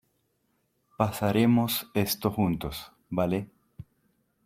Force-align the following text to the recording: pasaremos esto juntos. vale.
pasaremos 0.97 1.91
esto 1.93 2.31
juntos. 2.31 2.91
vale. 3.09 3.51